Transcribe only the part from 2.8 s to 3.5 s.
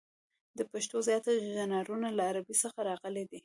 راغلي دي.